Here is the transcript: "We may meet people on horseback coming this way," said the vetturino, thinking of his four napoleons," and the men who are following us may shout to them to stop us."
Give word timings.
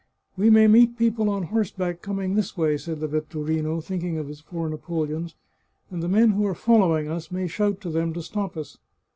"We 0.35 0.49
may 0.49 0.65
meet 0.65 0.97
people 0.97 1.29
on 1.29 1.43
horseback 1.43 2.01
coming 2.01 2.33
this 2.33 2.57
way," 2.57 2.75
said 2.77 3.01
the 3.01 3.07
vetturino, 3.07 3.81
thinking 3.83 4.17
of 4.17 4.29
his 4.29 4.41
four 4.41 4.67
napoleons," 4.67 5.35
and 5.91 6.01
the 6.01 6.09
men 6.09 6.31
who 6.31 6.43
are 6.47 6.55
following 6.55 7.07
us 7.07 7.29
may 7.31 7.45
shout 7.45 7.79
to 7.81 7.91
them 7.91 8.11
to 8.13 8.23
stop 8.23 8.57
us." 8.57 8.79